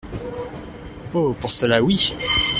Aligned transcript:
Oh! 1.13 1.35
pour 1.39 1.51
cela 1.51 1.83
oui. 1.83 2.15